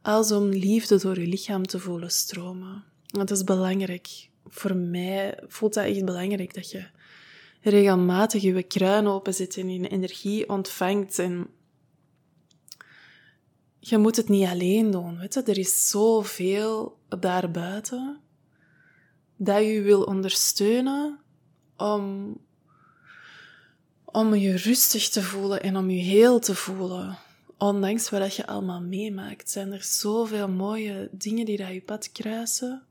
als 0.01 0.31
om 0.31 0.49
liefde 0.49 0.99
door 0.99 1.19
je 1.19 1.27
lichaam 1.27 1.65
te 1.65 1.79
voelen 1.79 2.11
stromen. 2.11 2.83
Dat 3.05 3.31
is 3.31 3.43
belangrijk. 3.43 4.29
Voor 4.47 4.75
mij 4.75 5.39
voelt 5.47 5.73
dat 5.73 5.85
echt 5.85 6.05
belangrijk 6.05 6.53
dat 6.53 6.71
je 6.71 6.85
regelmatig 7.61 8.41
je 8.41 8.63
kruin 8.63 9.07
openzet 9.07 9.57
en 9.57 9.69
je 9.69 9.87
energie 9.87 10.49
ontvangt. 10.49 11.19
En 11.19 11.47
je 13.79 13.97
moet 13.97 14.15
het 14.15 14.29
niet 14.29 14.47
alleen 14.47 14.91
doen. 14.91 15.17
Weet 15.17 15.33
je? 15.33 15.43
Er 15.43 15.57
is 15.57 15.89
zoveel 15.89 16.97
daarbuiten 17.19 18.19
dat 19.35 19.63
je 19.63 19.81
wil 19.81 20.03
ondersteunen 20.03 21.19
om, 21.77 22.37
om 24.05 24.35
je 24.35 24.55
rustig 24.55 25.09
te 25.09 25.23
voelen 25.23 25.61
en 25.61 25.77
om 25.77 25.89
je 25.89 26.01
heel 26.01 26.39
te 26.39 26.55
voelen 26.55 27.17
ondanks 27.59 28.09
wat 28.09 28.35
je 28.35 28.47
allemaal 28.47 28.81
meemaakt, 28.81 29.49
zijn 29.49 29.71
er 29.71 29.83
zoveel 29.83 30.49
mooie 30.49 31.09
dingen 31.11 31.45
die 31.45 31.57
dat 31.57 31.67
je 31.67 31.81
pad 31.81 32.11
kruisen. 32.11 32.83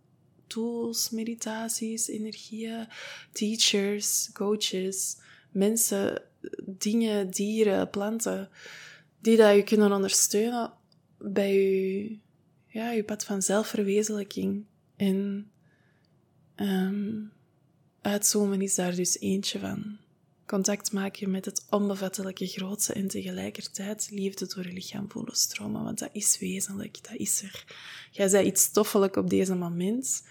Tools, 0.46 1.10
meditaties, 1.10 2.08
energieën, 2.08 2.88
teachers, 3.32 4.30
coaches, 4.32 5.16
mensen, 5.50 6.22
dingen, 6.66 7.30
dieren, 7.30 7.90
planten, 7.90 8.48
die 9.20 9.36
dat 9.36 9.54
je 9.54 9.62
kunnen 9.62 9.92
ondersteunen 9.92 10.72
bij 11.18 11.54
je 11.54 12.18
ja, 12.66 12.90
je 12.90 13.04
pad 13.04 13.24
van 13.24 13.42
zelfverwezenlijking 13.42 14.64
en 14.96 15.50
um, 16.56 17.32
uitzoomen 18.00 18.62
is 18.62 18.74
daar 18.74 18.94
dus 18.94 19.18
eentje 19.18 19.58
van. 19.58 19.96
Contact 20.46 20.92
maken 20.92 21.30
met 21.30 21.44
het 21.44 21.66
onbevattelijke 21.70 22.46
grootste 22.46 22.92
en 22.92 23.08
tegelijkertijd 23.08 24.08
liefde 24.10 24.46
door 24.46 24.66
je 24.66 24.72
lichaam 24.72 25.10
voelen 25.10 25.36
stromen, 25.36 25.84
want 25.84 25.98
dat 25.98 26.08
is 26.12 26.38
wezenlijk, 26.38 26.98
dat 27.02 27.18
is 27.18 27.42
er. 27.42 27.64
Jij 28.10 28.28
zei 28.28 28.46
iets 28.46 28.62
stoffelijk 28.62 29.16
op 29.16 29.30
deze 29.30 29.54
moment, 29.54 30.22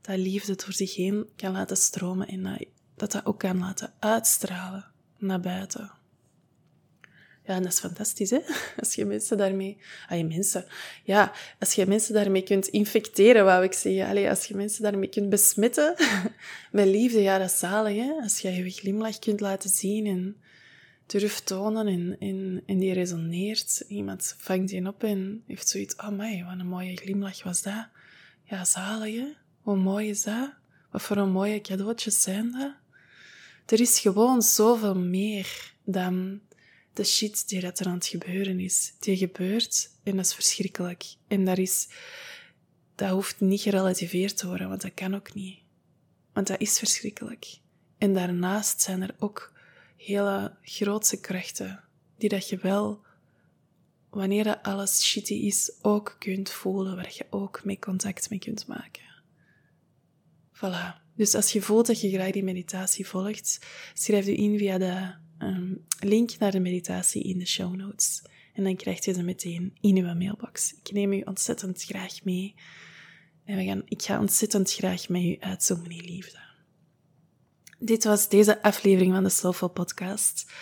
dat 0.00 0.18
liefde 0.18 0.54
door 0.54 0.72
zich 0.72 0.94
heen 0.94 1.28
kan 1.36 1.52
laten 1.52 1.76
stromen 1.76 2.28
en 2.28 2.42
dat 2.42 2.58
dat, 2.94 3.12
dat 3.12 3.26
ook 3.26 3.38
kan 3.38 3.58
laten 3.58 3.92
uitstralen 3.98 4.84
naar 5.18 5.40
buiten. 5.40 5.90
Ja, 7.46 7.54
en 7.54 7.62
dat 7.62 7.72
is 7.72 7.78
fantastisch, 7.78 8.30
hè? 8.30 8.40
Als 8.80 8.94
je 8.94 9.04
mensen 9.04 9.36
daarmee... 9.36 9.78
Ah, 10.08 10.18
je 10.18 10.24
mensen... 10.24 10.64
Ja, 11.04 11.32
als 11.58 11.72
je 11.72 11.86
mensen 11.86 12.14
daarmee 12.14 12.42
kunt 12.42 12.66
infecteren, 12.66 13.44
wou 13.44 13.64
ik 13.64 13.72
zeggen. 13.72 14.06
Allee, 14.06 14.28
als 14.28 14.44
je 14.44 14.54
mensen 14.54 14.82
daarmee 14.82 15.08
kunt 15.08 15.28
besmetten 15.28 15.94
met 16.72 16.86
liefde, 16.86 17.22
ja, 17.22 17.38
dat 17.38 17.50
is 17.50 17.58
zalig, 17.58 17.96
hè? 17.96 18.12
Als 18.22 18.38
je 18.38 18.52
je 18.52 18.70
glimlach 18.70 19.18
kunt 19.18 19.40
laten 19.40 19.70
zien 19.70 20.06
en 20.06 20.36
durft 21.06 21.46
tonen 21.46 21.86
en, 21.86 22.16
en, 22.18 22.62
en 22.66 22.78
die 22.78 22.92
resoneert. 22.92 23.84
Iemand 23.88 24.34
vangt 24.38 24.68
die 24.68 24.86
op 24.86 25.02
en 25.02 25.42
heeft 25.46 25.68
zoiets... 25.68 25.96
Oh, 25.96 26.08
my, 26.08 26.44
wat 26.44 26.58
een 26.58 26.66
mooie 26.66 26.96
glimlach 26.96 27.42
was 27.42 27.62
dat. 27.62 27.88
Ja, 28.42 28.64
zalig, 28.64 29.14
hè? 29.14 29.26
Hoe 29.60 29.76
mooi 29.76 30.08
is 30.08 30.22
dat? 30.22 30.50
Wat 30.90 31.02
voor 31.02 31.16
een 31.16 31.30
mooie 31.30 31.60
cadeautjes 31.60 32.22
zijn 32.22 32.52
dat? 32.52 32.74
Er 33.66 33.80
is 33.80 33.98
gewoon 33.98 34.42
zoveel 34.42 34.98
meer 34.98 35.72
dan 35.84 36.40
de 36.96 37.04
shit 37.04 37.48
die 37.48 37.60
dat 37.60 37.78
er 37.78 37.86
aan 37.86 37.94
het 37.94 38.06
gebeuren 38.06 38.60
is. 38.60 38.94
Die 38.98 39.16
gebeurt 39.16 39.90
en 40.02 40.16
dat 40.16 40.24
is 40.24 40.34
verschrikkelijk. 40.34 41.04
En 41.28 41.44
dat 41.44 41.58
is, 41.58 41.88
dat 42.94 43.10
hoeft 43.10 43.40
niet 43.40 43.60
gerelativeerd 43.60 44.36
te 44.36 44.46
worden, 44.46 44.68
want 44.68 44.80
dat 44.80 44.94
kan 44.94 45.14
ook 45.14 45.34
niet. 45.34 45.58
Want 46.32 46.46
dat 46.46 46.60
is 46.60 46.78
verschrikkelijk. 46.78 47.58
En 47.98 48.14
daarnaast 48.14 48.80
zijn 48.80 49.02
er 49.02 49.14
ook 49.18 49.52
hele 49.96 50.56
grootse 50.62 51.20
krachten 51.20 51.84
die 52.18 52.28
dat 52.28 52.48
je 52.48 52.56
wel, 52.56 53.04
wanneer 54.10 54.44
dat 54.44 54.62
alles 54.62 55.02
shitty 55.04 55.34
is, 55.34 55.72
ook 55.82 56.16
kunt 56.18 56.50
voelen, 56.50 56.96
waar 56.96 57.12
je 57.14 57.26
ook 57.30 57.64
mee 57.64 57.78
contact 57.78 58.30
mee 58.30 58.38
kunt 58.38 58.66
maken. 58.66 59.04
Voilà. 60.52 61.04
Dus 61.14 61.34
als 61.34 61.52
je 61.52 61.62
voelt 61.62 61.86
dat 61.86 62.00
je 62.00 62.10
graag 62.10 62.30
die 62.30 62.44
meditatie 62.44 63.06
volgt, 63.06 63.58
schrijf 63.94 64.26
je 64.26 64.34
in 64.34 64.58
via 64.58 64.78
de 64.78 65.24
um, 65.38 65.84
link 66.00 66.38
naar 66.38 66.50
de 66.50 66.60
meditatie 66.60 67.22
in 67.22 67.38
de 67.38 67.46
show 67.46 67.74
notes. 67.74 68.22
En 68.52 68.64
dan 68.64 68.76
krijg 68.76 69.04
je 69.04 69.12
ze 69.12 69.22
meteen 69.22 69.76
in 69.80 69.96
uw 69.96 70.14
mailbox. 70.14 70.74
Ik 70.82 70.92
neem 70.92 71.12
u 71.12 71.20
ontzettend 71.20 71.82
graag 71.82 72.24
mee. 72.24 72.54
En 73.44 73.56
we 73.56 73.64
gaan, 73.64 73.82
ik 73.84 74.02
ga 74.02 74.20
ontzettend 74.20 74.72
graag 74.72 75.08
met 75.08 75.22
u 75.22 75.36
uitzoomen 75.40 75.90
in 75.90 76.04
liefde. 76.04 76.38
Dit 77.78 78.04
was 78.04 78.28
deze 78.28 78.62
aflevering 78.62 79.12
van 79.14 79.22
de 79.24 79.30
Slowful 79.30 79.68
Podcast. 79.68 80.52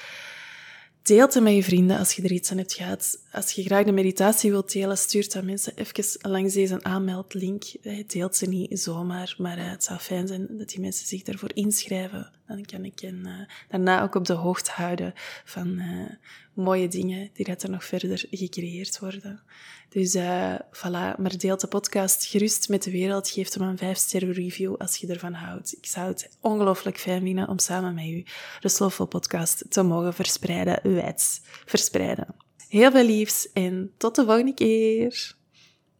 Deel 1.02 1.26
het 1.26 1.40
met 1.40 1.54
je 1.54 1.62
vrienden 1.62 1.98
als 1.98 2.12
je 2.12 2.22
er 2.22 2.32
iets 2.32 2.50
aan 2.50 2.58
hebt 2.58 2.72
gehad. 2.72 3.23
Als 3.34 3.50
je 3.50 3.62
graag 3.62 3.84
de 3.84 3.92
meditatie 3.92 4.50
wilt 4.50 4.72
delen, 4.72 4.98
stuur 4.98 5.34
aan 5.36 5.44
mensen 5.44 5.72
even 5.76 6.30
langs 6.30 6.54
deze 6.54 6.82
aanmeldlink. 6.82 7.64
Deelt 8.06 8.36
ze 8.36 8.46
niet 8.46 8.78
zomaar, 8.78 9.34
maar 9.38 9.58
eh, 9.58 9.70
het 9.70 9.84
zou 9.84 9.98
fijn 9.98 10.26
zijn 10.26 10.46
dat 10.50 10.68
die 10.68 10.80
mensen 10.80 11.06
zich 11.06 11.22
daarvoor 11.22 11.50
inschrijven. 11.54 12.30
Dan 12.46 12.64
kan 12.64 12.84
ik 12.84 12.98
hen 12.98 13.22
uh, 13.26 13.32
daarna 13.68 14.02
ook 14.02 14.14
op 14.14 14.24
de 14.24 14.32
hoogte 14.32 14.70
houden 14.70 15.12
van 15.44 15.68
uh, 15.68 16.10
mooie 16.52 16.88
dingen 16.88 17.30
die 17.32 17.46
er 17.46 17.70
nog 17.70 17.84
verder 17.84 18.26
gecreëerd 18.30 18.98
worden. 18.98 19.42
Dus 19.88 20.14
uh, 20.14 20.54
voilà, 20.54 21.18
maar 21.18 21.38
deel 21.38 21.56
de 21.56 21.66
podcast 21.66 22.26
gerust 22.26 22.68
met 22.68 22.82
de 22.82 22.90
wereld. 22.90 23.30
Geef 23.30 23.54
hem 23.54 23.62
een 23.68 23.96
5-sterren 23.96 24.32
review 24.32 24.74
als 24.76 24.96
je 24.96 25.06
ervan 25.06 25.32
houdt. 25.32 25.76
Ik 25.76 25.86
zou 25.86 26.08
het 26.08 26.36
ongelooflijk 26.40 26.98
fijn 26.98 27.22
vinden 27.22 27.48
om 27.48 27.58
samen 27.58 27.94
met 27.94 28.06
u 28.06 28.24
de 28.60 28.68
Slowful 28.68 29.06
podcast 29.06 29.64
te 29.68 29.82
mogen 29.82 30.14
verspreiden, 30.14 30.94
wijds 30.94 31.40
verspreiden. 31.64 32.43
Heel 32.74 32.90
veel 32.90 33.04
liefs 33.04 33.52
en 33.52 33.92
tot 33.96 34.14
de 34.14 34.24
volgende 34.24 34.54
keer. 34.54 35.36